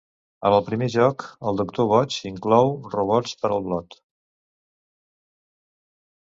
[0.49, 4.01] En el primer joc, el Doctor Boig inclou robots per al Blot.